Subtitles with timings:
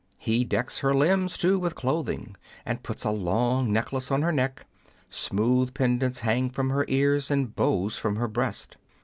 [0.17, 4.65] He decks her limbs, too, with clothing, and puts a long necklace on her neck.
[5.11, 8.77] Smooth pendants hang from her ears, and bows from her breast.